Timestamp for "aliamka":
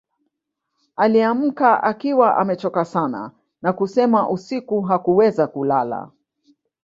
0.95-1.83